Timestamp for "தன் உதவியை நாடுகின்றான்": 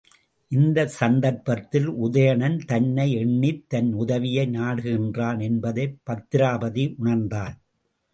3.69-5.41